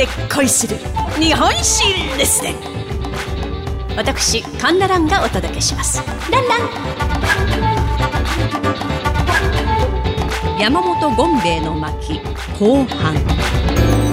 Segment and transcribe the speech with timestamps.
[0.00, 0.78] で恋する
[1.18, 1.84] 日本史
[2.16, 2.54] ですね。
[3.98, 6.02] 私カンナランがお届けします。
[6.30, 6.60] ランラン。
[10.58, 12.18] 山本権兵衛の巻
[12.58, 14.09] 後半。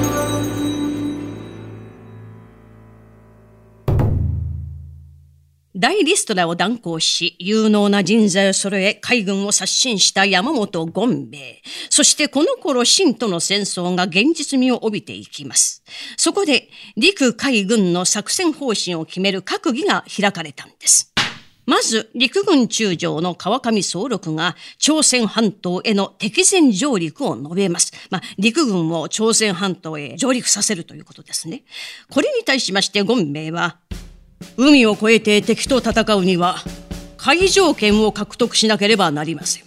[5.80, 11.62] 大リストラを断行し、有能な人材を揃え、海軍を刷新した山本権兵衛。
[11.92, 15.84] そしてこの頃、清との戦争が現実味を帯びていきます。
[16.18, 21.14] そこで、陸海軍の作戦方針を決める閣議が開かれたんです。
[21.68, 27.92] まず、陸軍中将の川上総六が朝鮮半島への敵前上陸を述べます。
[28.10, 31.66] まあ、陸軍を朝鮮半島へ上陸させるということですね。
[32.10, 33.78] これに対しまして、権兵衛は、
[34.58, 36.58] 海を越えて敵と戦うには
[37.18, 39.64] 海上権を獲得しなければなりません。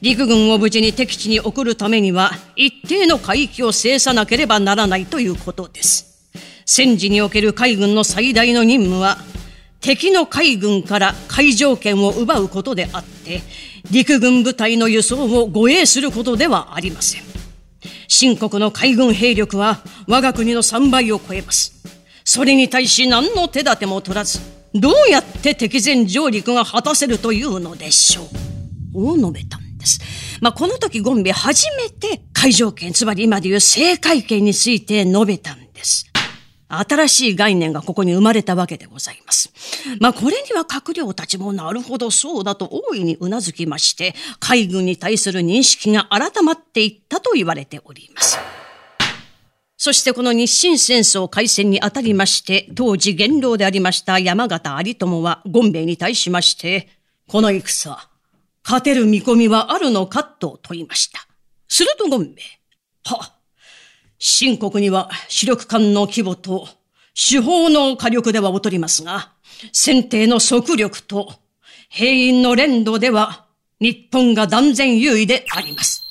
[0.00, 6.30] 陸軍を無事に敵地に送るためには一定の海域を制さなければならないということです。
[6.64, 9.18] 戦時における海軍の最大の任務は
[9.80, 13.42] 敵の海軍から海上権を奪うことであって
[13.90, 17.22] 陸軍部隊の輸送を護衛することではありません。
[18.08, 21.74] 深刻の海軍兵力は我が国の3倍を超えます。
[22.24, 24.40] それに対し何の手立ても取らず、
[24.74, 28.50] どうやって敵前上陸が果たせるというのでしょう。
[28.94, 30.00] を述べたんです。
[30.40, 36.06] まあ、この時ゴンベ初めて海上権、つまり今でいう政界権について述べたんです。
[36.68, 39.52] 新しい概念がここに生まれたわけでございます。
[39.98, 48.38] まあ、これには閣僚たちもなるほどそうだと大いにうなずきまして、海軍に対する認識が改まっていったと言われております。
[49.82, 56.86] そしてこの日清戦争開戦にあたりまして、当時元老でありました山形有友は権兵衛に対しまして、
[57.26, 57.96] この戦、
[58.62, 61.26] 勝てる見込みはあるのかと問いました。
[61.66, 62.34] すると権兵衛、
[63.06, 63.32] は、
[64.18, 66.68] 新国には主力艦の規模と、
[67.14, 69.32] 手法の火力では劣りますが、
[69.72, 71.32] 戦艇の速力と、
[71.88, 73.46] 兵員の連動では、
[73.80, 76.02] 日本が断然優位であります。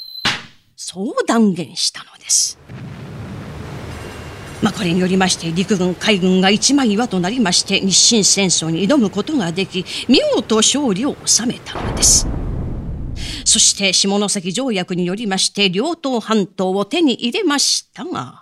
[0.75, 2.57] そう断言したのです。
[4.61, 12.27] まあ、これによりまして陸軍海軍が一枚岩となりまして日清戦争に挑むことができ見事勝利を収めたのです。
[13.45, 18.39] そして下関条約によりまして両党半島を手に入れましたが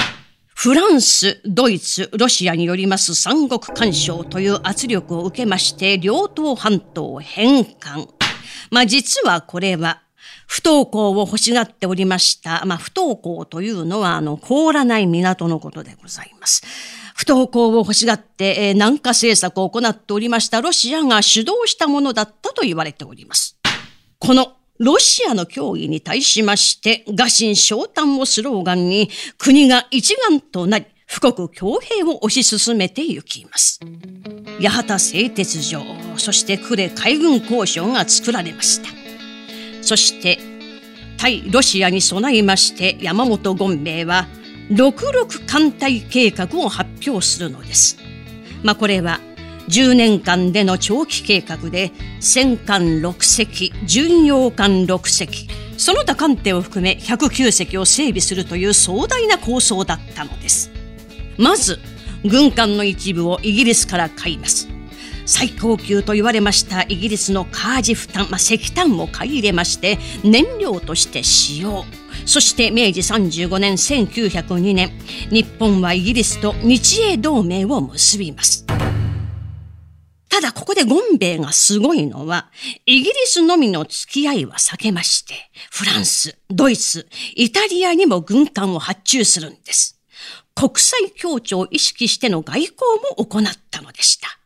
[0.54, 8.08] フランス、ドイツ、ロシアによります三国干渉という圧力を受けまして両党半島を返還。
[8.72, 10.02] まあ実はこれは
[10.48, 12.64] 不登校を欲しがっておりました。
[12.66, 16.64] まあ、不登校というのは、あの、凍らない港のことでございます。
[17.16, 23.58] 不登校を欲しがって、えー、南下政策を行っておりましたロシアが主導したものだったと言われております。
[24.20, 33.80] このロシアの脅威に対しまして、餓心昇胆をスローガンに、国が一丸となり、富国強兵を推し進めて行きます。
[34.62, 35.82] 八幡製鉄所、
[36.18, 38.97] そして呉海軍交渉が作られました。
[39.88, 40.38] そして
[41.16, 44.28] 対ロシアに備えまして山本権兵衛は
[44.70, 47.98] 六六艦隊計画を発表するのです。
[48.64, 49.22] まあこれは
[49.70, 60.70] 10年間での長期計画で戦艦6隻、巡洋艦6隻、その他艦艇を含め109隻を整備するという壮大な構想だったのです。
[61.38, 61.80] まず、
[62.26, 64.68] 軍艦の一部をイギリスから買います。
[65.28, 71.84] 最高級と言われましたイギリスのカージフ炭、まあ、石炭を買い入れまして燃料として使用
[72.26, 74.90] そして明治35年1902年
[75.30, 78.66] 日本はイギリスと日英同盟を結びます
[80.30, 82.52] ただここでゴンベイがすごいのは、
[82.86, 85.34] イギリスのみの付き合いは避けまして、
[85.72, 90.00] フランス、ドイツ、イタリアにも軍艦を発注するんです。
[90.54, 92.76] 国際協調を意識しての外交
[93.18, 94.38] も行ったのでした。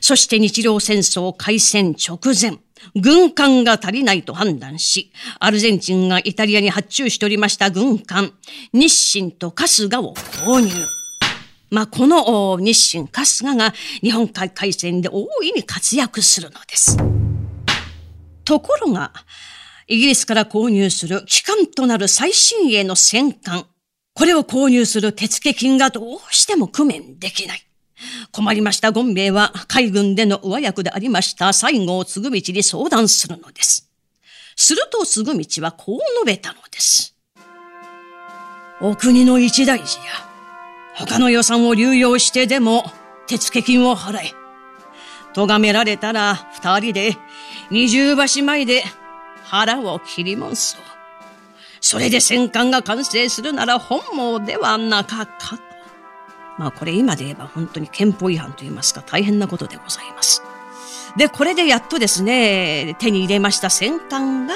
[0.00, 2.58] そして日露戦争開戦直前、
[2.94, 8.32] 軍艦が足りないと判断し、アルゼンチンがイタリアに発注しておりました軍艦、
[8.72, 10.70] 日清と春日を購入。
[11.70, 16.96] まあ、この日清春日が日本海海戦で大いに活躍するのです。
[18.44, 19.12] ところが、
[19.86, 23.66] イギリスから購入する機関となる最新鋭の戦艦、
[24.14, 27.69] これを購入する手付金がどうしても工面できない。
[28.32, 33.90] 困りました権兵衛は海軍での上役でありました西郷嗣道に相談するのです。
[34.56, 37.16] すると嗣道はこう述べたのです。
[38.80, 40.04] お国の一大事や、
[40.94, 42.84] 他の予算を流用してでも
[43.26, 44.32] 手付金を払え。
[45.32, 47.16] 咎められたら二人で
[47.70, 48.82] 二重橋前で
[49.44, 50.76] 腹を切りもんそ。
[51.98, 55.69] れで戦艦が完成するなら本望ではなかかと。
[56.58, 60.42] まあこれ今で言えば本当に憲法違反と言いますか大変なことでございます。
[61.16, 64.54] で、これでやっとですね、手に入れました戦艦が、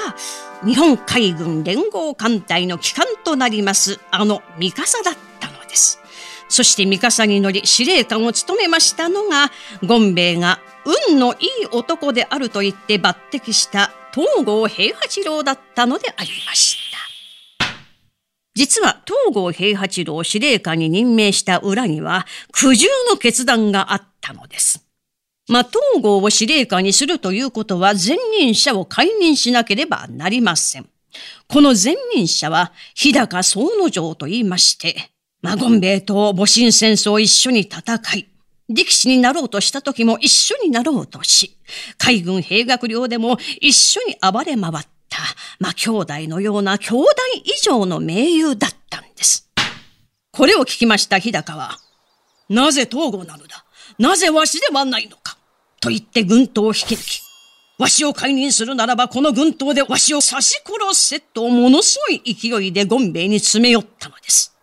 [0.65, 5.99] 日本海軍連合艦隊の旗艦となります、あの三笠だったのです。
[6.47, 9.51] そして三笠に乗り司令官を務めましたのが、
[9.81, 10.59] 権兵衛が
[11.09, 17.14] 運のいい男であると言って抜擢した東郷平八郎だったのでありました。
[18.55, 24.85] 実は東郷平八郎司令官に任命した裏には苦渋の決断があったのです。
[25.47, 30.87] まあ、東郷を司令官にするということは前任者を解任しなければなりません。
[31.47, 35.11] この前任者は日高総之丞と言いまして、
[35.41, 37.81] マゴンベイと戊辰戦争を一緒に戦
[38.17, 38.27] い、
[38.69, 41.57] 力士になろうとした時も一緒になろうとし、
[41.97, 44.87] 海軍兵学寮でも一緒に暴れ回っ、
[45.59, 47.07] まあ、兄弟のような兄弟
[47.43, 49.49] 以上の盟友だったんです。
[50.31, 51.77] これを聞きました日高は、
[52.49, 53.63] なぜ東郷なのだ？
[53.97, 55.37] なぜわしではないのか？
[55.79, 57.21] と言って軍刀を引き抜き、
[57.77, 64.53] わしを解任するならばこの軍刀でわしを刺し殺せとものすごい勢いでゴンベイに詰め寄ったのです。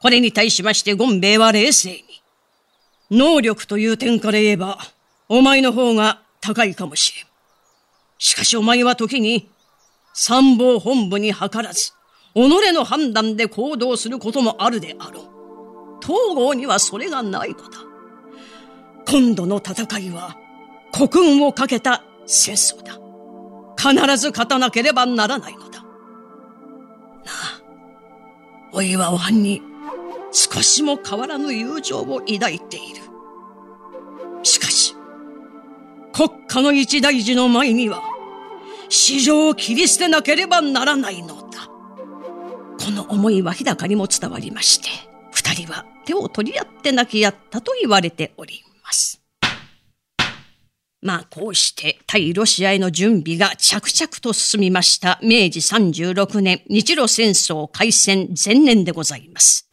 [0.00, 2.04] これに対しましてゴンベイは冷静に、
[3.10, 4.78] 能力という点から言えば、
[5.28, 7.26] お前の方が高いかもしれん。
[8.18, 9.50] しかしお前は時に、
[10.20, 11.92] 参謀本部に図らず、
[12.34, 15.24] 己の判断で行動することもあるであろう。
[16.04, 17.78] 東郷にはそれがないのだ。
[19.08, 20.36] 今度の戦いは
[20.92, 22.98] 国運をかけた戦争だ。
[23.76, 25.82] 必ず勝たなければならないのだ。
[25.82, 27.62] なあ、
[28.72, 29.62] おいはおはんに
[30.32, 33.02] 少しも変わらぬ友情を抱いている。
[34.42, 34.96] しかし、
[36.12, 38.17] 国家の一大事の前には、
[38.88, 41.66] 市場を切り捨てなければならないのだ。
[42.82, 44.88] この思いは日高にも伝わりまして、
[45.32, 49.20] 二人は手を取り合って泣き合ったと言われております。
[51.00, 59.68] まあこうして対ロシアへの準備が着々と進みました明治36年日露戦争開戦前年でございます。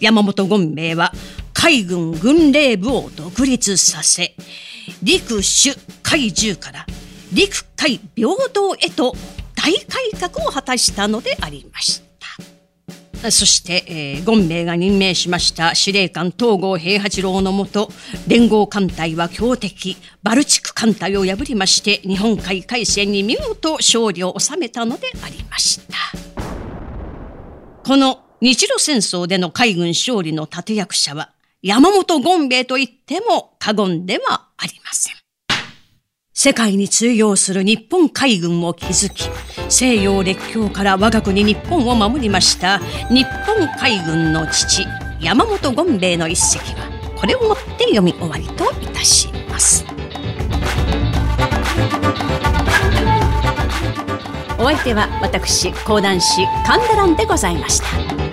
[0.00, 1.12] 山本権兵衛は
[1.52, 4.36] 海軍軍令部を独立させ、
[5.02, 6.86] 陸主海中から
[7.34, 9.14] 陸海平等へと
[9.54, 12.04] 大改革を果たしたのでありました。
[13.30, 17.88] そして、えー、権兵衛が任命しました司令官東郷平八郎のもと
[18.28, 25.94] 連合艦隊は強敵バルチク艦隊を破りまして日本海海戦に見事勝利を収めたのでありました
[27.82, 31.30] この日露戦争での海軍勝利の立役者は
[31.62, 35.23] 山本権兵衛と言っても過言ではありません
[36.36, 39.30] 世界に通用する日本海軍を築き、
[39.68, 44.84] 西洋列強から我が国日本を守りました日本海軍の父、
[45.20, 49.86] 山本権兵衛の一席は、これをもって読み終わりといたします。
[54.58, 58.23] お相手は私、講談師、神田蘭でございました。